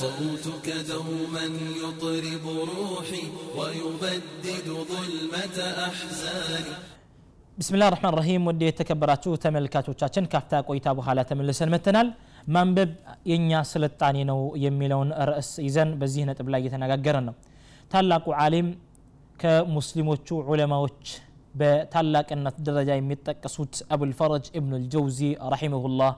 صوتك 0.00 0.66
دوما 0.90 1.44
يطرب 1.82 2.44
روحي 2.72 3.24
ويبدد 3.58 4.66
ظلمة 4.90 5.56
أحزاني 5.88 6.74
ብስምላህ 7.58 7.88
ራሕማን 7.92 8.14
ራሂም 8.18 8.42
ወደ 8.48 8.62
የተከበራችሁ 8.68 9.30
ተመልካቾቻችን 9.42 10.24
ካፍታ 10.32 10.52
ቆይታ 10.68 10.86
በኋላ 10.98 11.18
ተመልሰን 11.28 11.70
መተናል 11.74 12.08
ማንበብ 12.54 12.90
የእኛ 13.30 13.60
ስልጣኔ 13.70 14.16
ነው 14.30 14.40
የሚለውን 14.64 15.10
ርዕስ 15.30 15.50
ይዘን 15.66 15.90
በዚህ 16.00 16.26
ነጥብ 16.30 16.48
ላይ 16.54 16.60
እየተነጋገረን 16.62 17.24
ነው 17.28 17.34
ታላቁ 17.92 18.26
ዓሊም 18.42 18.68
ከሙስሊሞቹ 19.40 20.28
ዑለማዎች 20.52 21.00
በታላቅነት 21.60 22.58
ደረጃ 22.68 22.90
የሚጠቀሱት 22.98 23.74
አቡልፈረጅ 23.96 24.46
እብኑ 24.60 24.72
ልጀውዚ 24.84 25.20
ረሒመሁላህ 25.54 26.12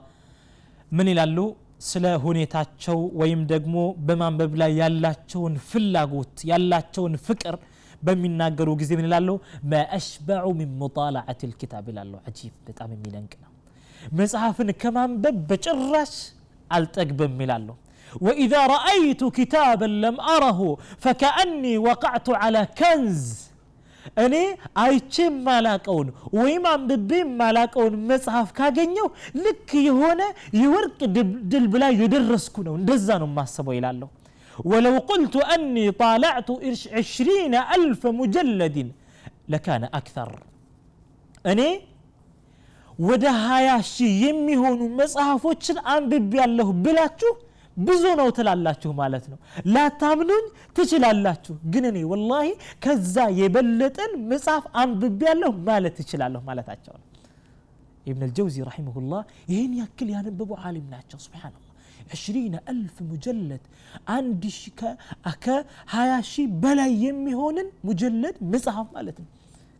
ምን 0.97 1.09
ይላሉ 1.13 1.37
ስለ 1.84 2.04
ሁኔታቸው 2.24 2.98
ወይም 3.20 3.40
ደግሞ 3.52 3.74
በማንበብ 4.06 4.52
ላይ 4.62 4.72
ያላቸውን 4.80 5.54
ፍላጎት 5.70 6.36
ያላቸውን 6.50 7.14
ፍቅር 7.26 7.56
በሚናገሩ 8.02 8.68
ጊዜ 8.80 8.90
ምን 8.98 9.06
ይላለሁ 9.08 9.34
መአሽበዑ 9.72 10.46
ሚን 10.58 10.70
ሙጣላዓት 10.82 11.40
ልኪታብ 11.50 11.86
ይላለሁ 11.92 12.18
አጂብ 12.30 12.54
በጣም 12.68 12.90
የሚደንቅ 12.94 13.32
ነው 13.42 13.50
መጽሐፍን 14.18 14.70
ከማንበብ 14.82 15.36
በጭራሽ 15.50 16.14
አልጠግብም 16.70 17.36
ይላለሁ 17.44 17.76
ወኢዛ 18.26 18.54
ረአይቱ 18.72 19.22
ኪታብን 19.38 19.94
ለም 20.02 20.16
አረሁ 20.32 20.60
ፈከአኒ 21.04 21.62
ወቃዕቱ 21.86 22.36
ዓላ 22.42 22.58
ከንዝ 22.80 23.22
እኔ 24.22 24.34
አይቼ 24.82 25.14
የማላቀውን 25.24 26.08
ወይም 26.38 26.64
አንብቤ 26.72 27.10
የማላቀውን 27.20 27.94
መጽሐፍ 28.10 28.48
ካገኘው 28.58 29.08
ልክ 29.44 29.70
የሆነ 29.86 30.22
የወርቅ 30.60 30.98
ድልብ 31.52 31.74
ላይ 31.82 31.94
የደረስኩ 32.02 32.56
ነው 32.68 32.76
እንደዛ 32.80 33.08
ነው 33.22 33.28
የማስበው 33.30 33.74
ይላለሁ። 33.78 34.10
ወለው 34.66 34.96
ቁልቱ 35.08 35.36
አኒ 35.52 35.72
ጣላዕቱ 36.00 36.48
ዕሽሪነ 37.00 37.54
አልፈ 37.74 38.12
ሙጀለድን 38.18 38.90
ለካነ 39.52 39.84
አክተር 39.98 40.30
እኔ 41.44 41.62
ወደ 42.98 43.24
ሀያ 43.40 43.70
ሺህ 43.88 44.12
የሚሆኑ 44.24 44.80
መጽሐፎችን 44.98 45.78
አንብቤ 45.92 46.32
ያለሁ 46.42 46.68
ብላችሁ 46.84 47.32
ብዙ 47.87 48.03
ነው 48.19 48.27
ትላላችሁ 48.37 48.91
ማለት 49.01 49.25
ነው 49.31 49.37
ላታምኑኝ 49.75 50.45
ትችላላችሁ 50.77 51.55
ግን 51.73 51.85
እኔ 51.91 51.97
ወላሂ 52.11 52.47
ከዛ 52.85 53.15
የበለጠን 53.41 54.11
መጽሐፍ 54.31 54.65
አንብቤ 54.81 55.21
ያለሁ 55.31 55.51
ማለት 55.69 55.95
ትችላለሁ 55.99 56.41
ማለታቸው 56.49 56.93
ነው 56.99 57.05
ኢብን 58.09 58.23
አልጀውዚ 58.27 58.55
ረሒመሁላህ 58.69 59.21
ይህን 59.53 59.73
ያክል 59.81 60.09
ያነበቡ 60.17 60.51
ዓሊም 60.67 60.87
ናቸው 60.95 61.19
ስብሓንላህ 61.27 61.65
عشرين 62.15 62.53
ألف 62.73 62.95
مجلد 63.11 63.63
عندي 64.13 64.51
كهايا 65.43 66.19
شي 66.31 66.43
بلا 66.63 66.87
يميهونن 67.05 67.67
مجلد 67.89 68.35
مصحف 68.51 68.87
مالتن 68.95 69.25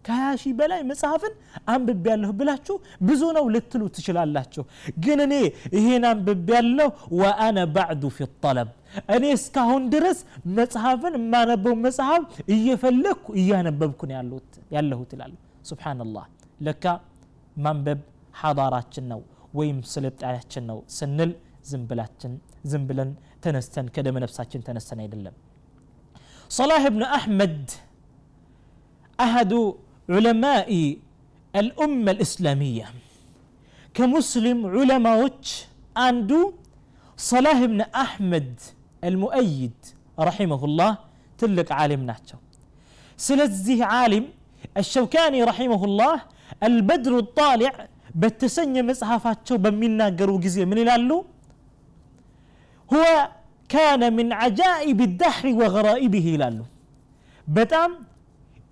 ከሀያ 0.06 0.28
ሺህ 0.42 0.52
በላይ 0.60 0.82
መጽሐፍን 0.90 1.34
አንብቤ 1.72 2.06
ያለሁ 2.12 2.30
ብላችሁ 2.40 2.76
ብዙ 3.08 3.22
ነው 3.38 3.46
ልትሉ 3.56 3.82
ትችላላችሁ 3.96 4.64
ግን 5.06 5.20
እኔ 5.26 5.34
ይሄን 5.78 6.04
አንብቤ 6.12 6.48
ያለሁ 6.58 6.88
ወአነ 7.22 7.58
ባዕዱ 7.76 8.12
ፊ 8.18 8.28
ጠለብ 8.44 8.70
እኔ 9.16 9.26
እስካሁን 9.38 9.84
ድረስ 9.96 10.20
መጽሐፍን 10.60 11.16
የማነበው 11.20 11.76
መጽሐፍ 11.86 12.24
እየፈለግኩ 12.56 13.28
እያነበብኩ 13.42 14.02
ነው 14.12 14.16
ያለሁት 14.78 15.12
ይላሉ 15.16 15.34
ስብሓንላህ 15.72 16.26
ለካ 16.60 16.86
ማንበብ 17.58 18.00
ሐዳራችን 18.42 19.06
ነው 19.14 19.22
ወይም 19.60 19.78
ስልጣያችን 19.94 20.66
ነው 20.72 20.80
ስንል 20.98 21.32
ዝም 21.70 21.86
ዝም 22.72 22.84
ብለን 22.90 23.12
ተነስተን 23.44 23.88
ከደመ 23.96 24.18
ነፍሳችን 24.26 24.66
ተነስተን 24.68 25.00
አይደለም 25.06 25.36
صلاح 26.52 26.88
بن 26.88 27.04
أحمد 27.18 27.58
أحد 29.20 29.52
علماء 30.10 30.70
الأمة 31.62 32.12
الإسلامية 32.16 32.86
كمسلم 33.96 34.60
علماء 34.76 35.20
عنده 36.06 36.42
صلاح 37.32 37.58
بن 37.72 37.82
أحمد 38.06 38.50
المؤيد 39.10 39.78
رحمه 40.28 40.62
الله 40.68 40.92
تلك 41.42 41.70
عالم 41.80 42.02
ناتشو 42.10 42.38
سلزه 43.28 43.80
عالم 43.94 44.26
الشوكاني 44.82 45.40
رحمه 45.52 45.82
الله 45.90 46.16
البدر 46.68 47.14
الطالع 47.24 47.74
بتسني 48.22 48.82
مصحفاتشو 48.90 49.56
بمنا 49.64 50.06
قرو 50.20 50.36
جزي 50.44 50.64
من 50.70 50.78
يلالو 50.84 51.18
هو 52.94 53.06
كان 53.76 54.02
من 54.18 54.28
عجائب 54.42 55.00
الدهر 55.10 55.46
وغرائبه 55.60 56.26
ይላሉ 56.34 56.58
በጣም 57.58 57.90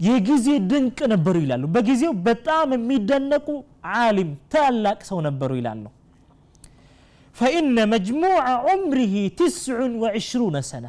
የጊዜ 0.00 0.46
ድንቅ 0.70 0.98
ነበሩ 1.12 1.34
ይላሉ። 1.44 1.64
በጊዜው 1.74 2.12
በጣም 2.26 2.68
የሚደነቁ 2.76 3.46
አሊም 3.98 4.30
ታላቅ 4.52 4.98
ሰው 5.10 5.18
ነበሩ 5.26 5.50
ይላሉ። 5.60 5.84
ፈኢነ 7.36 7.78
መጅሙዐ 7.92 8.40
ዑምሪሂ 8.66 9.12
ትስዑን 9.38 9.92
ወዕሽሩነ 10.02 10.56
ሰነ 10.70 10.86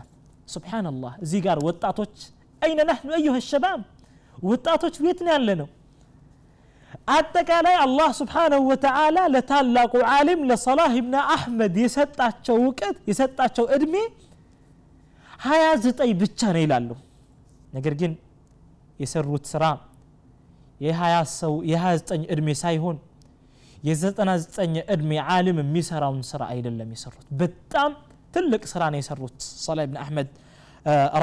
ሱብሓነላህ። 0.47 1.13
እዚህ 1.23 1.39
ጋር 1.45 1.57
ወጣቶች 1.67 2.15
አይነ 2.61 2.79
ናህኑ 2.89 3.09
አዩሃ 3.17 3.35
ሸባብ፣ 3.49 3.79
ወጣቶች 4.45 4.95
የት 5.03 5.21
ያለ 5.29 5.49
ነው? 5.61 5.67
አጠቃላይ 7.13 7.75
አላህ 7.83 8.09
ስብሓነሁ 8.19 8.61
ወተዓላ 8.71 9.17
ለታላቁ 9.33 9.93
ዓሊም 10.11 10.41
ለሰላህ 10.49 10.91
ብን 10.97 11.15
አሕመድ 11.27 11.75
የሰጣቸው 11.83 12.55
እውቀት 12.61 12.97
የሰጣቸው 13.09 13.65
እድሜ 13.75 13.95
29 15.45 16.13
ብቻ 16.21 16.39
ነው 16.55 16.61
ይላሉ። 16.65 16.89
ነገር 17.73 17.93
ግን 18.01 18.11
የሰሩት 19.02 19.44
ስራ 19.52 19.64
የ20 20.86 21.22
ሰው 21.40 21.52
የ29 21.72 22.24
እድሜ 22.34 22.48
ሳይሆን 22.62 22.96
የ99 23.88 24.78
እድሜ 24.94 25.10
ዓሊም 25.34 25.58
የሚሰራውን 25.62 26.22
ስራ 26.30 26.42
አይደለም 26.54 26.88
የሰሩት 26.94 27.26
በጣም 27.42 27.90
ትልቅ 28.36 28.62
ስራ 28.72 28.82
ነው 28.92 28.98
የሰሩት 29.02 29.36
ሰላህ 29.66 29.86
ብን 29.90 30.00
አሕመድ 30.04 30.30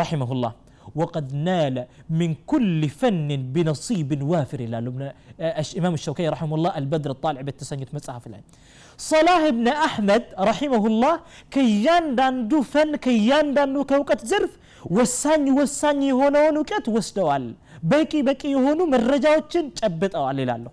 ረሒመሁላህ 0.01 0.53
وقد 0.99 1.27
نال 1.49 1.75
من 2.19 2.29
كل 2.51 2.81
فن 2.99 3.29
بنصيب 3.53 4.09
وافر 4.31 4.59
إلى 4.65 4.77
الإمام 5.61 5.93
الشوكي 5.99 6.25
رحمه 6.35 6.53
الله 6.57 6.71
البدر 6.81 7.09
الطالع 7.15 7.41
بالتسنيت 7.47 7.89
مصحف 7.95 8.23
العين 8.29 8.45
صلاح 9.11 9.41
بن 9.57 9.67
أحمد 9.87 10.23
رحمه 10.49 10.83
الله 10.91 11.13
كيان 11.55 12.05
داندو 12.19 12.59
فن 12.73 12.91
كيان 13.05 13.47
داندو 13.57 13.81
كوكت 13.91 14.21
زرف 14.31 14.53
ወሳኝ 14.90 15.44
ወሳኝ 15.58 16.00
የሆነውን 16.08 16.56
እውቀት 16.60 16.86
ወስደዋል። 16.94 17.44
በቂ 17.90 18.12
በቂ 18.28 18.42
የሆኑ 18.54 18.80
መረጃዎችን 18.94 19.66
ጨብጠዋል 19.78 20.38
ይላሉ። 20.42 20.66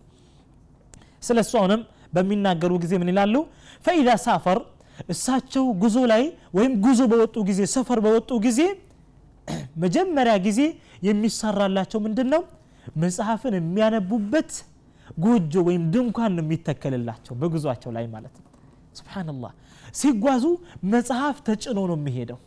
ስለ 1.27 1.37
እሱ 1.45 1.53
አሁንም 1.61 1.81
በሚናገሩ 2.15 2.71
ጊዜ 2.83 2.93
ምን 3.01 3.09
ይላሉ? 3.13 3.35
ፈኢዛ 3.85 4.09
ሳፈር 4.25 4.59
እሳቸው 5.05 5.65
ጉዞ 5.81 5.97
ላይ 6.11 6.23
ወይም 6.57 6.73
ጉዞ 6.85 7.01
በወጡ 7.11 7.35
ጊዜ 7.49 7.59
ሰፈር 7.75 7.99
በወጡ 8.05 8.29
ጊዜ 8.45 8.59
መጀመሪያ 9.83 10.33
ጊዜ 10.47 10.61
የሚሰራላቸው 11.07 11.99
ምንድን 12.05 12.27
ነው 12.33 12.41
መጽሐፍን 13.01 13.53
የሚያነቡበት 13.57 14.51
ጎጆ 15.19 15.53
ወይም 15.67 15.83
ድንኳን 15.93 16.31
ነው 16.37 16.43
የሚተከልላቸው 16.45 17.33
በጉዟቸው 17.41 17.91
ላይ 17.97 18.05
ማለት 18.15 18.35
ነው። 18.37 18.45
ስብናላህ 18.97 19.51
ሲጓዙ 19.95 20.43
መጽሐፍ 20.93 21.37
ተጭኖ 21.47 21.79
ነው 21.89 21.97
የሚሄደው 21.99 22.39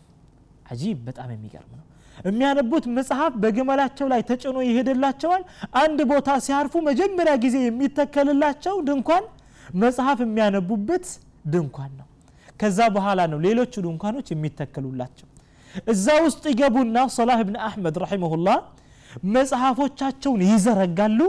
አጂብ! 0.71 0.99
በጣም 1.07 1.29
የሚገርም 1.35 1.73
ነው። 1.73 1.87
የሚያነቡት 2.27 2.85
መጽሐፍ 2.97 3.33
በግመላቸው 3.43 4.07
ላይ 4.13 4.21
ተጭኖ 4.29 4.57
ይሄድላቸዋል። 4.67 5.43
አንድ 5.83 5.99
ቦታ 6.11 6.31
ሲያርፉ 6.47 6.75
መጀመሪያ 6.89 7.35
ጊዜ 7.45 7.57
የሚተከልላቸው 7.65 8.75
ድንኳን 8.89 9.25
መጽሐፍ 9.83 10.19
የሚያነቡበት 10.25 11.07
ድንኳን 11.53 11.93
ነው። 12.01 12.07
ከዛ 12.61 12.79
በኋላ 12.97 13.21
ነው 13.33 13.39
ሌሎቹ 13.47 13.75
ድንኳኖች 13.87 14.29
የሚተከሉላቸው። 14.33 15.27
እዛ 15.93 16.07
ውስጥ 16.25 16.45
ይገቡና 16.53 16.97
ሰላህ 17.17 17.39
ብን 17.49 17.57
አሕመድ 17.67 17.97
ረሒመሁላህ 18.03 18.59
መጽሐፎቻቸውን 19.35 20.41
ይዘረጋሉ። 20.49 21.21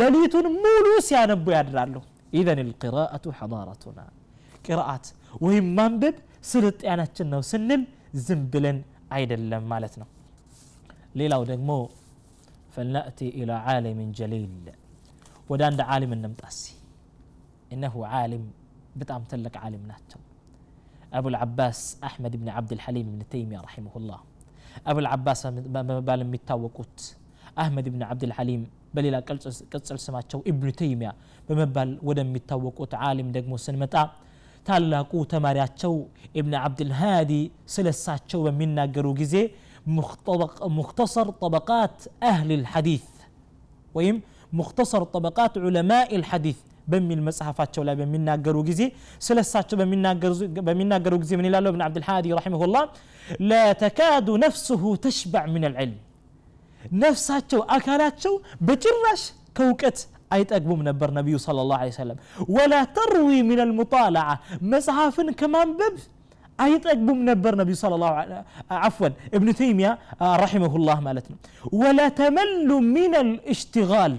ሌሊቱን 0.00 0.46
ሙሉ 0.58 0.86
ሲያነቡ 1.06 1.46
ያድራሉ። 1.56 1.94
ኢዘን 2.32 2.60
ልቅራአቱ 2.68 3.24
ሐዳረቱና 3.38 3.98
ቅርአት 4.66 5.04
ወይም 5.42 5.66
ማንበብ 5.76 6.16
ስልጣናችን 6.50 7.28
ነው 7.32 7.40
ስንል 7.50 7.82
ዝም 8.27 8.41
ብለን 8.53 8.77
አይደለም 9.17 9.63
ማለት 9.73 9.95
ነው 10.01 10.09
ሌላው 11.21 11.43
ደግሞ 11.53 11.71
فلنأتي 12.75 13.27
إلى 13.39 13.53
عالم 13.67 13.99
جليل 14.19 14.53
ወደ 15.51 15.61
አንድ 15.69 15.79
ዓሊም 15.93 16.11
እንምጣሲ 16.17 16.61
እነሁ 17.75 17.95
ዓሊም 18.19 18.43
በጣም 18.99 19.21
ትልቅ 19.31 19.55
ዓሊም 19.65 19.83
ናቸው 19.91 20.19
أبو 21.19 21.27
العباس 21.33 21.79
أحمد 22.07 22.33
بن 22.41 22.47
عبد 22.57 22.71
الحليم 22.77 23.05
بن 23.13 23.21
تيمية 23.33 23.59
رحمه 23.67 23.93
الله 23.99 24.19
أبو 24.89 24.99
العباس 25.03 25.41
بمبال 25.73 26.21
ميتاوقوت 26.33 26.97
أحمد 27.61 27.85
بن 27.93 28.01
عبد 28.09 28.23
الحليم 28.29 28.61
بليلا 28.95 29.19
ቅጽል 29.73 29.97
ስማቸው 30.05 30.39
ኢብኑ 30.51 30.67
ተይሚያ 30.81 31.09
በመባል 31.47 31.89
ወደሚታወቁት 32.07 32.93
ዓሊም 33.07 33.29
ደግሞ 33.37 33.53
ስንመጣ 33.65 33.95
ታላቁ 34.66 35.12
ተማሪያቸው 35.32 35.92
ኢብን 36.38 36.54
አብድልሃዲ 36.62 37.32
ስለሳቸው 37.74 38.40
በሚናገሩ 38.46 39.06
ጊዜ 39.20 39.34
ሙክተሰር 40.76 41.28
ጠበቃት 41.42 41.98
አህል 42.30 42.50
ልሐዲት 42.62 43.08
ወይም 43.94 44.16
ሙክተሰር 44.52 45.02
ጠበቃት 45.14 45.54
ዑለማء 45.62 46.08
ልሐዲት 46.22 46.58
በሚል 46.86 47.20
መጽሐፋቸው 47.28 47.82
ላይ 47.86 47.94
በሚናገሩ 48.00 48.56
ጊዜ 48.68 48.82
ስለሳቸው 49.26 49.76
በሚናገሩ 50.68 51.14
ጊዜ 51.22 51.32
ምን 51.38 51.46
ይላሉ 51.48 51.66
ብን 51.74 51.82
አብድልሃዲ 51.86 52.26
ረሒመሁላህ 52.38 52.84
ለተካዱ 53.50 54.28
ነፍስሁ 54.44 54.82
ተሽባዕ 55.04 55.46
ምን 55.54 55.64
አልዕልም 55.68 55.96
ነፍሳቸው 57.02 57.60
አካላቸው 57.76 58.34
በጭራሽ 58.66 59.22
ከእውቀት 59.56 59.98
أيت 60.32 60.52
أقبم 60.52 60.88
نبر 60.88 61.10
نبي 61.18 61.38
صلى 61.38 61.60
الله 61.62 61.76
عليه 61.76 61.94
وسلم. 61.96 62.16
ولا 62.48 62.84
تروي 62.84 63.42
من 63.42 63.60
المطالعة. 63.60 64.40
مصحف 64.62 65.20
كمان 65.20 65.68
ببس 65.78 66.04
أيت 66.60 66.86
أقبم 66.86 67.30
نبر 67.30 67.52
نبي 67.56 67.74
صلى 67.74 67.94
الله 67.94 68.12
عليه 68.20 68.44
عفوا. 68.70 69.08
ابن 69.34 69.54
تيمية 69.54 69.98
آه، 70.22 70.36
رحمه 70.36 70.72
الله 70.76 71.00
مالتنا. 71.00 71.36
ولا 71.72 72.08
تمل 72.08 72.68
من 72.96 73.12
الاشتغال. 73.24 74.16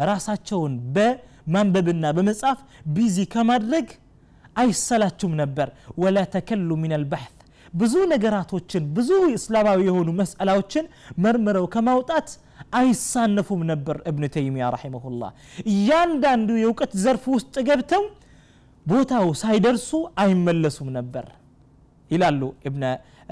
رأساتشون 0.00 0.72
ب 0.94 0.96
من 1.46 1.66
ببنا 1.72 2.10
بمصحف. 2.16 2.58
بيزي 2.86 3.24
كمان 3.24 3.70
لك 3.70 3.88
أي 4.58 4.72
صلاتهم 4.72 5.40
نبر. 5.40 5.68
ولا 5.96 6.24
تكل 6.24 6.68
من 6.84 6.92
البحث. 6.92 7.35
ብዙ 7.74 7.94
ነገራቶችን 8.12 8.84
ብዙ 8.96 9.08
እስላማዊ 9.36 9.80
የሆኑ 9.88 10.08
መስአላዎችን 10.20 10.84
መርምረው 11.24 11.66
ከማውጣት 11.74 12.28
አይሳነፉም 12.78 13.62
ነበር 13.70 13.96
እብን 14.10 14.24
ተይሚያ 14.34 14.66
ረሒመሁላህ። 14.74 15.30
እያንዳንዱ 15.72 16.48
የእውቀት 16.60 16.92
ዘርፍ 17.02 17.24
ውስጥ 17.34 17.54
ገብተው 17.68 18.04
ቦታው 18.86 19.26
ሳይደርሱ 19.42 19.90
አይመለሱም 20.22 20.88
ነበር 20.98 21.26
ይላሉ 22.10 22.40
እብነ 22.68 22.84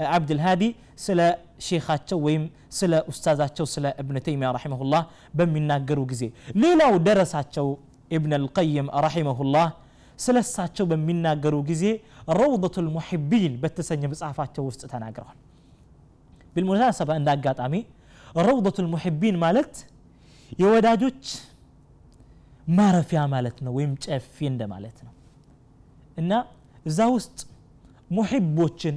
ዓብድልሃዲ 0.09 0.63
ስለ 1.03 1.19
ሼኻቸው 1.65 2.17
ወይም 2.25 2.43
ስለ 2.77 2.93
ኡስታዛቸው 3.11 3.65
ስለ 3.73 3.85
እብነ 4.01 4.17
ተይሚያ 4.25 4.47
ረሒመሁላህ 4.57 5.03
በሚናገሩ 5.33 5.99
ጊዜ። 6.11 6.23
ሌላው 6.63 6.93
ደረሳቸው 7.07 7.67
ኢብን 8.11 8.33
አልቀይም 8.37 8.87
ረሒመሁላህ 9.05 9.67
ስለ 10.19 10.37
እሳቸው 10.45 10.85
በሚናገሩ 10.91 11.55
ጊዜ 11.69 11.83
ረውضة 12.39 12.75
الሙሕቢን 12.83 13.53
በተሰኘ 13.63 14.01
መጽሐፋቸው 14.11 14.63
ውስጥ 14.69 14.81
ተናግረዋል 14.93 15.37
ቢልሙናሰባ 16.55 17.09
እንደ 17.19 17.29
አጋጣሚ 17.35 17.73
ረውضة 18.47 18.77
الሙሕቢን 18.83 19.35
ማለት 19.45 19.73
የወዳጆች 20.61 21.23
ማረፊያ 22.77 23.21
ማለት 23.33 23.57
ነው 23.65 23.71
ወይም 23.77 23.91
ጨፌ 24.05 24.37
እንደማለት 24.51 24.97
ነው 25.07 25.13
እና 26.21 26.31
እዛ 26.89 26.99
ውስጥ 27.15 27.37
ሙሕቦችን 28.17 28.95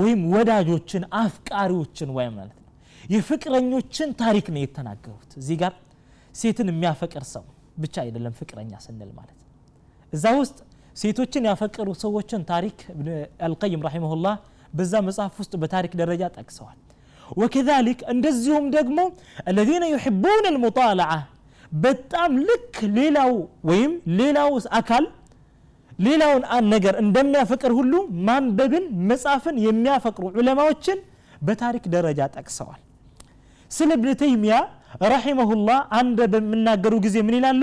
ወይም 0.00 0.20
ወዳጆችን 0.34 1.02
አፍቃሪዎችን 1.20 2.08
ወይም 2.16 2.34
ማለት 2.40 2.58
ነው 2.58 2.72
የፍቅረኞችን 3.14 4.08
ታሪክ 4.22 4.46
ነው 4.54 4.60
የተናገሩት 4.64 5.30
እዚህ 5.40 5.56
ጋር 5.62 5.74
ሴትን 6.34 6.68
የሚያፈቅር 6.72 7.24
ሰው 7.34 7.44
ብቻ 7.84 7.94
አይደለም 8.04 8.34
ፍቅረኛ 8.40 8.72
ስንል 8.86 9.10
ማለት 9.18 9.38
ነው 9.42 9.47
እዛ 10.13 10.25
ውስጥ 10.39 10.57
ሴቶችን 11.01 11.47
ያፈቀሩ 11.49 11.89
ሰዎችን 12.03 12.41
ታሪክ 12.51 12.77
አልቀይም 13.47 13.83
ረሒመሁላህ 13.87 14.35
በዛ 14.77 14.93
መጽሐፍ 15.07 15.35
ውስጥ 15.41 15.53
በታሪክ 15.61 15.93
ደረጃ 16.01 16.23
ጠቅሰዋል 16.37 16.79
ወከዛሊክ 17.41 17.99
እንደዚሁም 18.13 18.65
ደግሞ 18.75 18.99
አለዚነ 19.49 19.83
ዩሕቡን 19.93 20.45
አልሙጣለዓ 20.51 21.11
በጣም 21.71 22.31
ልክ 22.49 22.75
ሌላው 22.97 23.31
ወይም 23.69 23.91
ሌላው 24.19 24.49
አካል 24.79 25.05
ሌላውን 26.05 26.43
ነገር 26.73 26.95
እንደሚያፈቅር 27.03 27.71
ሁሉ 27.79 27.93
ማንበብን 28.27 28.85
መጻፍን 29.09 29.55
የሚያፈቅሩ 29.65 30.23
ዑለማዎችን 30.39 30.99
በታሪክ 31.47 31.85
ደረጃ 31.95 32.21
ጠቅሰዋል 32.37 32.79
ስለ 33.71 33.89
እብን 33.97 34.15
ተይሚያ 34.21 34.55
ረሒመሁላህ 35.05 35.79
አንድ 35.99 36.19
በሚናገሩ 36.33 36.93
ጊዜ 37.05 37.17
ምን 37.27 37.35
ይላሉ 37.39 37.61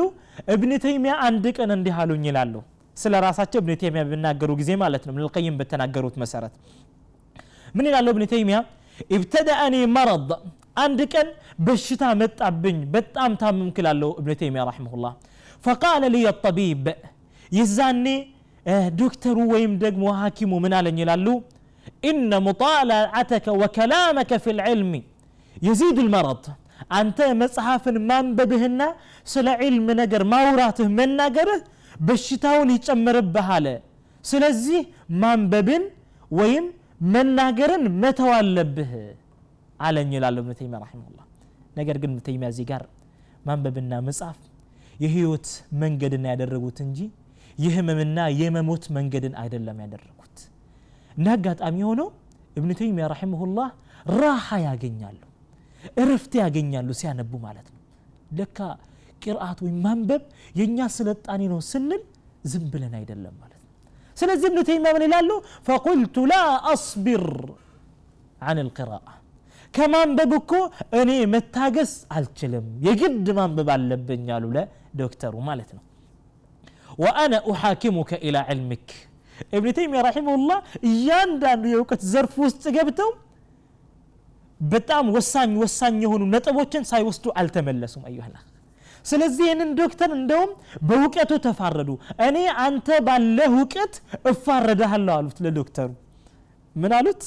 እብን 0.55 0.73
ተይሚያ 0.85 1.13
አንድ 1.29 1.45
ቀን 1.57 1.71
እንዲህ 1.77 1.97
አሉኝ 2.03 2.25
ይላሉ 2.31 2.55
ስለ 2.97 3.15
ራሳቸው 3.27 3.59
እብን 3.63 3.79
ተይሚያ 3.83 4.03
በሚናገሩ 4.07 4.51
ጊዜ 4.61 4.71
ማለት 4.83 5.03
ነው 5.09 5.13
ምንልቀይም 5.17 5.55
በተናገሩት 5.61 6.17
መሰረት 6.23 6.55
ምን 7.75 7.87
ይላሉ 7.91 8.07
እብን 8.15 8.25
ተይሚያ 8.33 8.59
ኢብተደአኒ 9.17 9.77
መረድ 9.97 10.31
አንድ 10.85 11.01
ቀን 11.15 11.29
በሽታ 11.67 12.03
መጣብኝ 12.21 12.79
በጣም 12.95 13.31
ታምምክ 13.43 13.79
ላለሁ 13.87 14.11
እብን 14.21 14.39
ተይሚያ 14.43 14.63
ረሒመሁላህ 14.71 15.13
ፈቃለ 15.63 16.05
ልይ 16.15 16.27
ጠቢብ 16.45 16.85
የዛኔ 17.53 18.07
ዶክተሩ 19.01 19.39
ወይም 19.53 19.73
ደግሞ 19.85 20.05
ሐኪሙ 20.21 20.53
ምን 20.65 20.73
አለኝ 20.79 20.99
ይላሉ 21.03 21.27
ኢነ 22.09 22.33
ሙጣላዓተከ 22.47 23.47
ወከላመከ 23.63 24.39
ፊ 24.45 24.55
ልዕልሚ 24.59 24.93
የዚድ 25.63 25.99
ልመረድ 26.07 26.45
አንተ 26.98 27.20
መጽሐፍን 27.42 27.98
ማንበብህና 28.10 28.82
ስለ 29.26 29.48
ዒልም 29.62 29.88
ነገር 30.02 30.24
ማውራትህ 30.34 30.90
መናገርህ 31.00 31.62
በሽታውን 32.00 32.72
ይጨምርብህ 32.76 33.50
ስለዚህ 34.24 34.82
ማንበብን 35.22 35.84
ወይም 36.32 36.66
መናገርን 37.14 37.84
መተው 38.02 38.30
አለብህ 38.38 38.92
አለኝ 39.80 40.12
ይላሉ 40.18 40.38
እብን 40.44 40.56
ተይሚያ 40.60 40.80
ነገር 41.78 41.96
ግን 42.02 42.12
እብን 42.12 42.24
ተይሚያ 42.28 42.50
እዚህ 42.54 42.66
ጋር 42.72 42.84
ማንበብና 43.48 43.94
መጻፍ 44.08 44.38
የህይወት 45.04 45.48
መንገድን 45.82 46.26
ያደረጉት 46.32 46.78
እንጂ 46.86 47.00
የህመምና 47.58 48.20
የመሞት 48.40 48.86
መንገድን 48.98 49.34
አይደለም 49.42 49.78
ያደረጉት። 49.84 50.38
እንደ 51.16 51.28
አጋጣሚ 51.36 51.78
ሆነው 51.90 52.08
እብን 52.58 52.72
ተይሚያ 52.80 53.06
ረሒመሁላህ 53.14 53.70
ራሓ 54.16 54.58
ያገኛሉ 54.66 55.20
እረፍት 55.98 56.34
ያገኛሉ 56.42 56.90
ሲያነቡ 57.00 57.32
ማለት 57.46 57.68
ነው። 57.74 57.82
ለካ 58.38 58.58
ቅርአት 59.22 59.60
ወይም 59.66 59.78
ማንበብ 59.86 60.24
የእኛ 60.60 60.80
ስልጣኔ 60.96 61.42
ነው 61.52 61.60
ስንል 61.70 62.02
ዝም 62.52 62.66
ብለን 62.74 62.94
አይደለም 63.00 63.36
ማለት 63.42 63.62
ነው። 63.62 63.72
ስለዚህ 64.18 64.48
እብን 64.50 64.60
ተይሚያ 64.68 64.92
ምን 64.96 65.04
ይላሉ? 65.08 65.30
ፈቁልቱ 65.68 66.16
ላ 66.32 66.36
አስቢር 66.74 67.26
አን 68.42 68.58
ልቅራአ 68.68 69.08
ከማንበብ 69.74 70.32
እኮ 70.38 70.52
እኔ 71.00 71.12
መታገስ 71.34 71.92
አልችልም 72.16 72.68
የግድ 72.86 73.28
ማንበብ 73.38 73.70
አለብኝ 73.76 74.28
አሉ 74.36 74.46
ለዶክተሩ 74.58 75.34
ማለት 75.50 75.70
ነው። 75.78 75.84
ወአነ 77.00 77.34
ኡሓኪሙከ 77.50 78.12
ኢላ 78.28 78.38
ዕልምክ 78.52 78.88
እብን 79.56 79.74
ተይሚያ 79.78 80.00
ረሒመሁላህ 80.08 80.60
እያንዳንዱ 80.90 81.64
የእውቀት 81.72 82.02
ዘርፍ 82.12 82.36
ውስጥ 82.44 82.64
ገብተው 82.76 83.10
በጣም 84.61 85.05
ወሳኝ 85.17 85.53
ወሳኝ 85.65 85.95
የሆኑ 86.05 86.23
ነጥቦችን 86.35 86.83
ሳይወስዱ 86.91 87.27
አልተመለሱም 87.41 88.03
አዩህላ 88.11 88.37
ስለዚህ 89.11 89.45
ይህንን 89.49 89.71
ዶክተር 89.83 90.11
እንደውም 90.21 90.51
በእውቀቱ 90.89 91.33
ተፋረዱ 91.47 91.91
እኔ 92.27 92.39
አንተ 92.65 92.89
ባለ 93.07 93.39
እውቀት 93.53 93.95
እፋረዳሃለሁ 94.33 95.15
አሉት 95.21 95.39
ለዶክተሩ 95.47 95.91
ምን 96.77 96.95
አሉት 97.01 97.23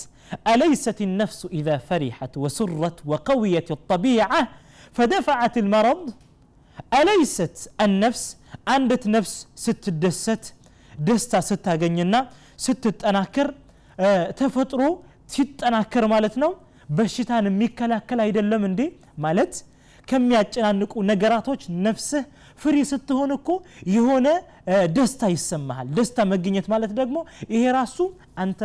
أليست 0.54 1.00
النفس 1.08 1.40
إذا 1.60 1.76
فرحت 1.90 2.34
وسرت 2.44 2.98
وقويت 3.12 3.70
الطبيعة 3.78 4.42
فدفعت 4.98 5.56
المرض 5.64 6.02
أليست 7.00 7.56
النفس 7.86 8.24
عندت 8.74 9.04
نفس 9.16 9.34
ست 9.66 9.86
دست 10.04 10.44
دستا 11.08 11.40
ستا 11.50 11.74
جنينا 11.82 12.20
ست 12.66 12.86
تناكر 13.02 13.48
أه 14.00 14.32
تفطرو 14.40 14.90
ستناكر 15.36 16.04
مالتنا 16.14 16.50
በሽታን 16.89 17.47
የሚከላከል 17.49 18.21
አይደለም 18.25 18.63
እንዴ? 18.69 18.81
ማለት 19.19 19.53
ከሚያጨናንቁ 20.09 20.93
ነገራቶች 21.11 21.63
ነፍስህ 21.87 22.23
ፍሪ 22.59 22.77
ስትሆን 22.91 23.31
እኮ 23.37 23.49
የሆነ 23.95 24.29
ደስታ 24.97 25.23
ይሰማሃል። 25.35 25.89
ደስታ 25.97 26.19
መገኘት 26.33 26.67
ማለት 26.73 26.93
ደግሞ 27.01 27.17
ይሄ 27.53 27.63
ራሱ 27.79 27.99
አንተ 28.43 28.61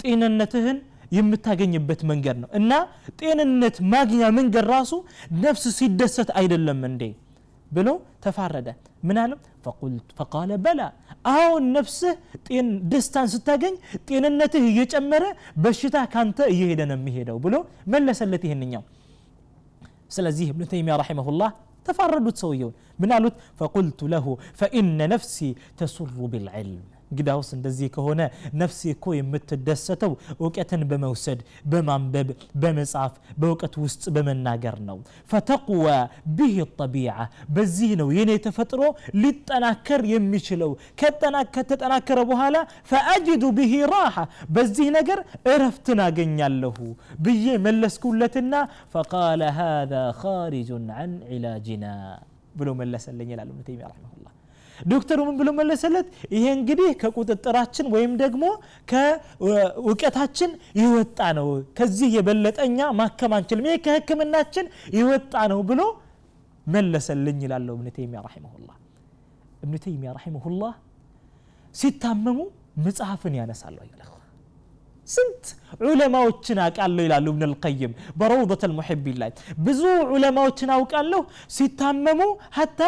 ጤንነትህን 0.00 0.78
የምታገኝበት 1.12 2.00
መንገድ 2.10 2.36
ነው። 2.42 2.48
እና 2.58 2.72
ጤንነት 3.20 3.76
ማግኛ 3.92 4.22
መንገድ 4.38 4.66
ራሱ 4.72 4.92
ነፍስ 5.44 5.64
ሲደሰት 5.78 6.30
አይደለም 6.40 6.80
እንዴ 6.90 7.02
ብሎ 7.73 7.89
ተፋረደ 8.23 8.69
ምን 9.07 9.17
አለም 9.23 9.39
ፈቃለ 10.19 10.51
በላ 10.65 10.81
አሁን 11.33 11.63
ነፍስህ 11.75 12.13
ደስታን 12.91 13.27
ስታገኝ 13.33 13.75
ጤንነትህ 14.07 14.63
እየጨመረ 14.71 15.25
በሽታ 15.63 15.97
ካንተ 16.13 16.39
እየሄደ 16.53 16.81
ነው 16.91 16.97
የሚሄደው 16.99 17.37
ብሎ 17.45 17.55
መለሰለት 17.93 18.43
ይህንኛው 18.47 18.83
ስለዚህ 20.15 20.47
እብን 20.53 20.69
ተይሚያ 20.71 20.93
ረሒመሁላህ 21.01 21.51
ተፋረዱት 21.85 22.37
ሰውየውን 22.43 22.73
ምን 23.01 23.11
አሉት 23.17 23.35
ፈቁልቱ 23.59 24.07
ለሁ 24.13 24.25
ፈኢነ 24.59 25.01
ነፍሲ 25.13 25.37
ተሱሩ 25.79 26.15
ቢልዕልም 26.33 26.85
ግዳውስ 27.18 27.50
እንደዚህ 27.56 27.88
ከሆነ 27.96 28.20
ነፍሴ 28.60 28.80
እኮ 28.94 29.14
የምትደሰተው 29.18 30.12
እውቀትን 30.40 30.82
በመውሰድ 30.90 31.40
በማንበብ 31.72 32.28
በመጻፍ 32.62 33.12
በእውቀት 33.40 33.74
ውስጥ 33.84 34.04
በመናገር 34.16 34.76
ነው 34.88 34.98
ፈተቅዋ 35.32 35.86
ብህ 36.38 36.56
ጠቢዓ 36.80 37.16
በዚህ 37.56 37.92
ነው 38.00 38.10
የኔ 38.18 38.32
ተፈጥሮ 38.46 38.82
ሊጠናከር 39.24 40.02
የሚችለው 40.14 40.70
ከተጠናከረ 41.52 42.18
በኋላ 42.30 42.56
ፈአጅዱ 42.92 43.44
ብህ 43.58 43.74
ራሓ 43.94 44.16
በዚህ 44.56 44.88
ነገር 44.98 45.20
እረፍትን 45.52 46.00
አገኛለሁ 46.06 46.76
ብዬ 47.26 47.46
መለስኩለትና 47.66 48.54
ፈቃለ 48.94 49.42
ሃذا 49.58 50.04
خارج 50.22 50.68
عن 50.96 51.10
علاجنا 51.30 51.94
ብሎ 52.58 52.68
መለሰልኝ 52.80 53.28
ይላል 53.32 53.48
ብኑ 53.50 53.60
ተይሚያ 53.68 53.86
ረሒመሁላህ 53.92 54.32
ዶክተሩ 54.88 55.18
ምን 55.26 55.36
ብሎ 55.40 55.48
መለሰለት? 55.58 56.06
ይሄ 56.34 56.44
እንግዲህ 56.56 56.88
ከቁጥጥራችን 57.02 57.86
ወይም 57.94 58.12
ደግሞ 58.22 58.44
ከእውቀታችን 58.90 60.50
ይወጣ 60.80 61.18
ነው። 61.38 61.48
ከዚህ 61.78 62.08
የበለጠኛ 62.16 62.78
ማከም 63.00 63.34
አንችልም። 63.38 63.68
ይሄ 63.68 63.76
ከህክምናችን 63.86 64.66
ይወጣ 64.98 65.34
ነው 65.52 65.60
ብሎ 65.70 65.80
መለሰልኝ 66.66 67.40
ይላለው 67.46 67.74
እብን 67.76 67.88
ተይሚያ 67.96 68.20
ረሒመሁላህ። 68.26 68.76
እብን 69.62 69.76
ተይሚያ 69.84 70.10
ረሒመሁላህ 70.18 70.72
ሲታመሙ 71.74 72.38
መጽሐፍን 72.84 73.34
ያነሳሉ። 73.40 73.76
ስንት 75.08 75.46
ዑለማዎችን 75.86 76.58
አውቃለሁ 76.64 77.02
ይላሉ 77.06 77.26
እብን 77.32 77.42
ልቀይም 77.50 77.92
በረውضة 78.16 78.62
ልሙሕቢን 78.70 79.16
ላይ። 79.22 79.30
ብዙ 79.58 79.80
ዑለማዎችን 80.14 80.70
አውቃለሁ 80.76 81.20
ሲታመሙ 81.56 82.20
ሀታ 82.50 82.80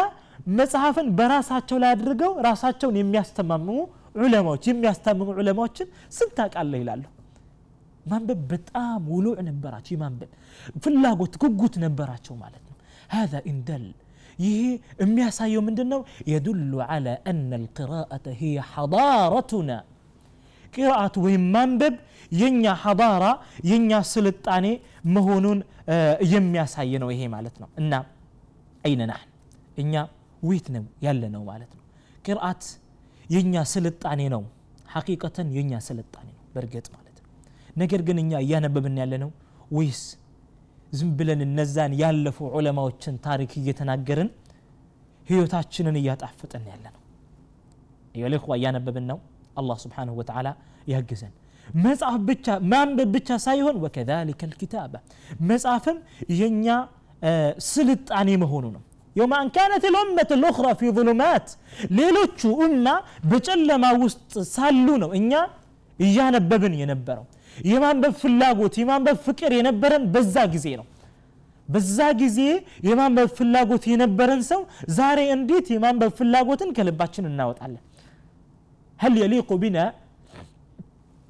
መጽሐፍን 0.59 1.07
በራሳቸው 1.17 1.77
ላይ 1.83 1.91
አድርገው 1.95 2.31
ራሳቸውን 2.49 2.95
የሚያስተማምሙ 3.01 3.77
ዑለማዎች 4.23 4.63
የሚያስታምሙ 4.71 5.27
ዑለማዎችን 5.41 5.87
ስንት 6.17 6.37
አውቃለሁ 6.45 6.79
ይላሉ 6.83 7.03
ማንበብ 8.11 8.39
በጣም 8.51 9.01
ውሉዕ 9.15 9.35
ነበራቸው 9.49 9.93
የማንበብ 9.95 10.29
ፍላጎት 10.85 11.33
ጉጉት 11.43 11.75
ነበራቸው 11.85 12.35
ማለት 12.43 12.63
ነው 12.69 12.77
هذا 13.17 13.39
إن 13.49 13.57
دل 13.69 13.85
ይሄ 14.43 14.59
የሚያሳየው 15.03 15.61
ምንድን 15.67 15.87
ነው 15.93 16.01
የዱሉ 16.31 16.71
على 16.91 17.13
أن 17.31 17.51
القراءة 17.61 18.25
هي 18.41 18.55
حضارتنا 18.71 19.77
ቅርአቱ 20.73 21.15
ወይም 21.25 21.43
ማንበብ 21.55 21.95
የኛ 22.41 22.63
ሐዳራ 22.83 23.23
የኛ 23.71 23.91
ስልጣኔ 24.13 24.65
መሆኑን 25.15 25.59
የሚያሳይ 26.33 26.91
ነው 27.03 27.09
ይሄ 27.13 27.21
ማለት 27.35 27.55
ነው 27.61 27.69
እና 27.81 27.93
አይነ 28.87 29.01
ናህን 29.11 29.29
እኛ 29.83 29.93
ዌት 30.48 30.66
ነው 30.74 30.84
ያለ 31.06 31.22
ነው 31.34 31.42
ማለት 31.50 31.70
ነው። 31.76 31.82
ቅርአት 32.26 32.62
የኛ 33.26 33.54
ስልጣኔ 33.72 34.22
ነው 34.34 34.42
ሐቂቀተን 34.94 35.48
የኛ 35.56 35.72
ስልጣኔ 35.88 36.28
ነው 36.32 36.44
በእርግጥ 36.54 36.86
ማለት 36.96 37.16
ነው። 37.18 37.30
ነገር 37.76 38.00
ግን 38.08 38.18
እኛ 38.22 38.32
እያነበብን 38.44 38.96
ያለ 39.02 39.14
ነው 39.24 39.30
ወይስ 39.76 40.02
ዝም 40.92 41.08
ብለን 41.18 41.40
እነዛን 41.46 41.92
ያለፉ 42.02 42.38
ዑለማዎችን 42.56 43.14
ታሪክ 43.24 43.52
እየተናገርን 43.60 44.28
ህይወታችንን 45.28 45.96
እያጣፍጥን 46.00 46.64
ያለ 46.70 46.84
ነው 46.94 47.02
የልኽዋ 48.14 48.52
እያነበብን 48.60 49.06
ነው። 49.10 49.18
አላህ 49.60 49.76
ስብሓንሁ 49.84 50.14
ወተዓላ 50.20 50.48
ያግዘን። 50.92 51.32
መጽሐፍ 51.84 52.16
ብቻ 52.28 52.46
ማንበብ 52.72 53.08
ብቻ 53.16 53.38
ሳይሆን 53.44 53.76
ወከዛሊከ 53.84 54.40
ልኪታበ 54.50 54.94
መጽሐፍም 55.50 55.96
የኛ 56.40 56.66
ስልጣኔ 57.68 58.28
መሆኑ 58.42 58.64
ነው 58.74 58.82
يوم 59.15 59.31
أن 59.41 59.47
كانت 59.57 59.83
الأمة 59.91 60.29
الأخرى 60.37 60.71
في 60.79 60.87
ظلمات 60.97 61.47
ሌሎቹ 61.99 62.39
ኡማ 62.63 62.85
በጨለማ 63.31 63.83
ውስጥ 64.03 64.33
ሳሉ 64.55 64.87
ነው 65.03 65.09
እኛ 65.19 65.31
እያነበብን 65.99 66.73
የነበረው 66.81 67.25
የማንበብ 67.71 68.13
ፍላጎት 68.21 68.73
የማንበብ 68.81 69.17
ፍቅር 69.27 69.51
የነበረን 69.59 70.03
በዛ 70.13 70.35
ጊዜ 70.53 70.67
ነው 70.79 70.85
በዛ 71.67 71.97
ጊዜ 72.21 72.39
የማንበብ 72.87 73.29
ፍላጎት 73.37 73.83
የነበረን 73.91 74.41
ሰው 74.51 74.61
ዛሬ 74.99 75.19
እንዴት 75.37 75.67
የማንበብ 75.75 76.11
ፍላጎትን 76.19 76.69
ከልባችን 76.77 77.29
እናወጣለን 77.31 77.83
هل 78.99 79.13
يليق 79.23 79.49
بنا 79.63 79.85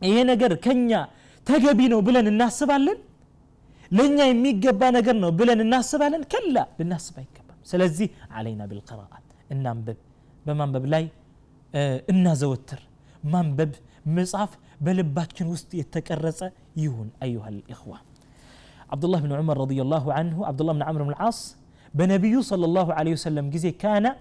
ይሄ 0.02 0.16
ነገር 0.32 0.52
ከኛ 0.66 0.92
ተገቢ 1.48 1.80
ነው 1.94 2.00
ብለን 2.08 2.26
እናስባለን 2.32 2.98
ለእኛ 3.92 4.18
የሚገባ 4.30 4.82
ነገር 4.98 5.16
ነው 5.24 5.30
ብለን 5.40 5.60
እናስባለን 5.66 6.24
ከላ 6.34 6.56
ልናስብ 6.80 7.16
አይገባም 7.22 7.45
سلزي 7.71 8.07
علينا 8.37 8.65
بالقراءة 8.71 9.19
إنام 9.53 9.79
بب 9.87 9.97
بمان 10.47 10.71
بب 10.75 10.85
لاي 10.93 11.09
آه 11.75 12.03
إنا 12.11 12.33
زوتر 12.43 12.81
مان 13.33 13.57
بب 13.59 13.73
مصعف 14.07 14.51
بلبات 14.81 15.31
كن 15.37 15.47
وسط 15.53 15.75
يتكرس 15.75 16.41
يهون 16.83 17.09
أيها 17.23 17.49
الإخوة 17.49 17.99
عبد 18.93 19.05
الله 19.05 19.21
بن 19.21 19.33
عمر 19.33 19.57
رضي 19.65 19.79
الله 19.83 20.05
عنه 20.13 20.47
عبد 20.47 20.61
الله 20.61 20.73
بن 20.73 20.83
عمر 20.83 21.03
بن 21.03 21.09
العاص 21.09 21.57
بنبي 21.95 22.43
صلى 22.43 22.65
الله 22.65 22.87
عليه 22.99 23.13
وسلم 23.13 23.51
جزي 23.51 23.71
كان 23.71 24.15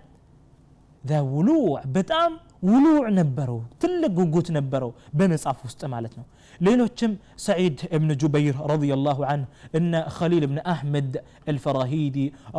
ውሉ 1.32 1.50
በጣም 1.96 2.32
ውሉዕ 2.66 3.04
ነበረው፣ 3.18 3.58
ትልቅ 3.82 4.12
ጉጉት 4.18 4.48
ነበረው 4.56 4.90
በመጽሐፍ 5.18 5.60
ውስጥ 5.66 5.82
ማለት 5.94 6.14
ነው። 6.20 6.26
ሌሎችም 6.60 7.12
ሰዒድ 7.46 7.80
እብን 7.96 8.12
ጁበይር 8.22 8.58
ረዲየላሁ 8.72 9.20
አንሁ 9.32 9.48
እነ 9.80 9.94
ኸሊል 10.18 10.44
እብን 10.48 10.60
አሕመድ 10.74 11.12
አልፈራሂዲ 11.52 12.18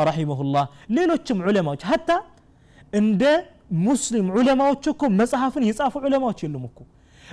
ረሒመሁላህ 0.09 0.65
ሌሎችም 0.97 1.39
ዑለማዎች 1.47 1.85
ሀታ 1.91 2.11
እንደ 2.93 3.23
ሙስሊም 3.87 4.27
ዑለማዎች 4.37 4.85
እኮ 4.93 5.03
መጽሐፍን 5.21 5.65
የጻፉ 5.69 5.95
ዑለማዎች 6.05 6.41
የሉም 6.45 6.67
እኮ 6.71 6.79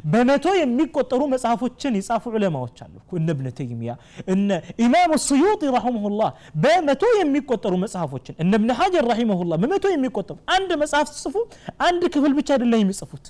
በመቶ 0.05 0.47
የሚቆጠሩ 0.59 1.21
መጽሐፎችን 1.33 1.95
የጻፉ 1.99 2.25
ዑለማዎች 2.33 2.77
አሉ 2.85 2.95
እነ 3.19 3.29
እብነ 3.35 3.49
ተይሚያ 3.59 3.93
እነ 4.35 4.51
ኢማም 4.85 5.13
ስዩጢ 5.25 5.63
ረሒመሁላህ 5.77 6.29
በመቶ 6.65 7.05
የሚቆጠሩ 7.21 7.75
መጽሐፎችን 7.85 8.37
እነ 8.45 8.53
እብነ 8.61 8.71
ሐጀር 8.81 9.05
ረሒመሁላህ 9.13 9.59
በመቶ 9.63 9.87
የሚቆጠሩ 9.95 10.37
አንድ 10.57 10.71
መጽሐፍ 10.83 11.09
ጽፉ 11.23 11.35
አንድ 11.89 12.05
ክፍል 12.15 12.35
ብቻ 12.39 12.49
አይደለም 12.57 12.83
የሚጽፉት 12.85 13.27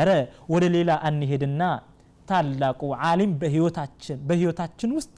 ረ 0.00 0.10
ወደ 0.54 0.64
ሌላ 0.76 0.90
አንሄድና 1.08 1.62
ታላቁ 2.28 2.80
ዓሊም 3.06 3.32
በህይወታችን 3.40 4.18
በህይወታችን 4.28 4.90
ውስጥ 4.98 5.16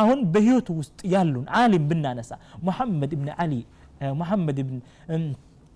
አሁን 0.00 0.20
በህይወቱ 0.34 0.68
ውስጥ 0.80 1.00
ያሉን 1.14 1.46
ዓሊም 1.58 1.84
ብናነሳ 1.90 2.30
ሙሐመድ 2.68 3.12
ብን 3.18 3.30
ዓሊ 3.38 3.54
ሙሐመድ 4.20 4.58
ብን 4.68 5.24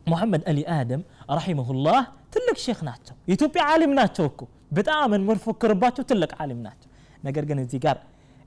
ሙሐመድ 0.07 0.43
አሊ 0.51 0.61
አደም 0.77 1.03
ረሒመሁላህ 1.37 1.99
ትልቅ 2.35 2.57
ሼክ 2.65 2.81
ናቸው 2.89 3.15
የኢትዮጵያ 3.31 3.63
ዓሊም 3.73 3.93
ናቸው 4.01 4.25
እኮ 4.31 4.41
በጣም 4.79 5.13
የምንፎክርባቸው 5.17 6.05
ትልቅ 6.11 6.31
ዓሊም 6.43 6.61
ናቸው 6.67 6.89
ነገር 7.23 7.45
ግን 7.51 7.59
እዚህ 7.65 7.81
ጋር 7.85 7.99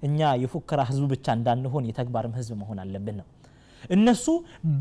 እኛ 0.07 0.29
የፉከራ 0.43 0.81
ህዝብ 0.89 1.03
ብቻ 1.13 1.25
እንዳንሆን 1.37 1.87
የተግባርም 1.89 2.33
ህዝብ 2.39 2.53
መሆን 2.61 2.77
አለብን 2.83 3.17
ነው 3.21 3.27
እነሱ 3.95 4.25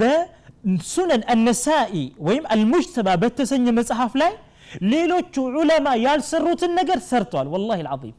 በሱነን 0.00 1.22
አነሳኢ 1.34 1.94
ወይም 2.26 2.44
አልሙጅተባ 2.54 3.08
በተሰኘ 3.22 3.66
መጽሐፍ 3.78 4.12
ላይ 4.22 4.32
ሌሎቹ 4.92 5.34
ዑለማ 5.60 5.86
ያልሰሩትን 6.06 6.72
ነገር 6.80 6.98
ሰርተዋል 7.08 7.48
ወላሂ 7.54 7.80
ልዓዚም 7.86 8.16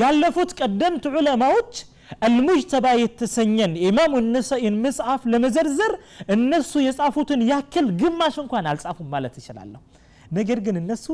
ያለፉት 0.00 0.50
ቀደምት 0.60 1.04
ዑለማዎች 1.12 1.74
አልሙጅተባ 2.26 2.86
የተሰኘን 3.00 3.72
ኢማሙ 3.88 4.12
ነሰኢን 4.34 4.76
መጽሐፍ 4.84 5.22
ለመዘርዘር 5.32 5.92
እነሱ 6.34 6.72
የጻፉትን 6.86 7.40
ያክል 7.50 7.86
ግማሽ 8.00 8.36
እንኳን 8.44 8.68
አልጻፉም 8.72 9.08
ማለት 9.14 9.34
ይችላለሁ 9.40 9.80
ነገር 10.33 10.59
ግን 10.65 10.75
እነሱ 10.81 11.05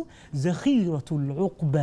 ዘኺረቱ 0.43 1.09
ልዑቅባ 1.27 1.75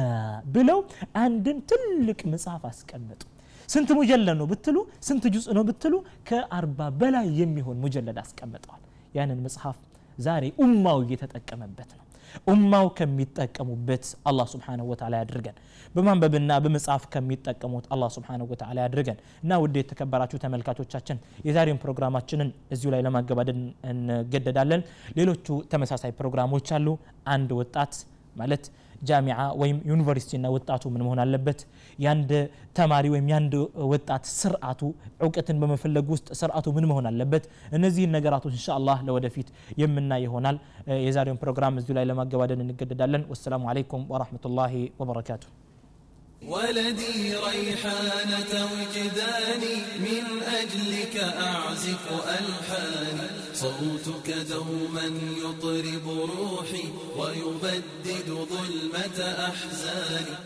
ብለው 0.54 0.80
አንድን 1.22 1.58
ትልቅ 1.70 2.20
መጽሐፍ 2.32 2.64
አስቀመጡ። 2.70 3.22
ስንት 3.68 3.90
ሙጀለድ 3.98 4.36
ነው 4.40 4.46
ብትሉ 4.50 4.76
ስንት 5.06 5.24
ጁዝ 5.34 5.46
ነው 5.56 5.64
ብትሉ 5.68 5.94
ከአርባ 6.28 6.88
በላይ 7.00 7.28
የሚሆን 7.40 7.78
ሙጀለድ 7.84 8.18
አስቀምጠዋል። 8.22 8.82
ያንን 9.14 9.40
መጽሐፍ 9.46 9.76
ዛሬ 10.18 10.44
ኡማው 10.62 10.98
እየተጠቀመበት 11.04 11.90
ነው 11.98 12.04
ኡማው 12.46 12.86
ከሚጠቀሙበት 12.98 14.04
አላህ 14.30 14.46
ስብሓንሁ 14.52 14.86
ወተዓላ 14.90 15.14
ያድርገን። 15.20 15.56
በማንበብና 15.94 16.52
በመጽሐፍ 16.64 17.04
ከሚጠቀሙት 17.12 17.86
አላህ 17.94 18.08
ስብሓንሁ 18.16 18.46
ወተዓላ 18.52 18.78
ያድርገን። 18.84 19.18
እና 19.42 19.58
ውድ 19.62 19.76
የተከበራችሁ 19.80 20.38
ተመልካቾቻችን 20.42 21.18
የዛሬውን 21.46 21.80
ፕሮግራማችንን 21.84 22.50
እዚሁ 22.74 22.90
ላይ 22.94 23.02
ለማገባደድ 23.06 23.58
እንገደዳለን። 23.92 24.82
ሌሎቹ 25.18 25.46
ተመሳሳይ 25.72 26.12
ፕሮግራሞች 26.20 26.68
አሉ። 26.78 26.88
አንድ 27.28 27.52
ወጣት 27.60 27.94
ማለት 28.36 28.64
ጃሚዓ 29.09 29.37
ወይም 29.61 29.77
ዩኒቨርሲቲና 29.89 30.47
ወጣቱ 30.55 30.83
ምን 30.93 31.01
መሆን 31.05 31.19
አለበት 31.23 31.59
የአንድ 32.03 32.31
ተማሪ 32.79 33.05
ወይም 33.13 33.29
የአንድ 33.31 33.53
ወጣት 33.93 34.25
ስርዓቱ 34.33 34.81
እውቀትን 35.25 35.57
በመፈለግ 35.61 36.11
ውስጥ 36.15 36.27
ስርዓቱ 36.41 36.73
ምን 36.75 36.87
መሆን 36.91 37.07
አለበት 37.11 37.45
እነዚህን 37.77 38.13
ነገራቶች 38.17 38.53
እንሻ 38.57 38.69
አላህ 38.77 38.99
ለወደፊት 39.07 39.49
የምናይ 39.81 40.23
ይሆናል 40.27 40.59
የዛሬውን 41.07 41.41
ፕሮግራም 41.43 41.79
እዚሁ 41.81 41.95
ላይ 41.99 42.07
ለማገባደድ 42.11 42.61
እንገደዳለን 42.65 43.25
ወሰላሙ 43.33 43.65
አለይኩም 43.73 44.05
ወረሕመቱላሂ 44.13 44.75
ወበረካቱሁ 45.01 45.51
ولدي 46.46 47.36
ريحانة 47.36 48.68
وجداني 48.72 49.76
من 49.98 50.42
أجل 50.42 50.76
لأجلك 50.76 51.16
أعزف 51.16 52.12
ألحاني 52.12 53.28
صوتك 53.54 54.30
دوما 54.30 55.12
يطرب 55.38 56.08
روحي 56.38 56.88
ويبدد 57.16 58.28
ظلمة 58.28 59.18
أحزاني. 59.48 60.36